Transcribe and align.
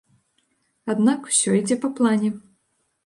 Аднак 0.95 1.29
усё 1.33 1.49
ідзе 1.59 1.77
па 1.85 1.93
плане. 2.01 2.29